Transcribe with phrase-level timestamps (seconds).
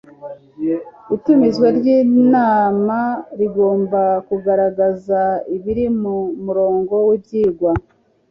[1.15, 2.99] itumizwa ry'inama
[3.39, 5.21] rigomba kugaragaza
[5.55, 6.13] ibiri ku
[6.45, 7.71] murongo w'ibyigwa